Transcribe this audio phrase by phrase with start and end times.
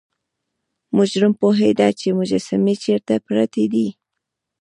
[0.97, 3.87] مجرم پوهیده چې مجسمې چیرته پرتې دي.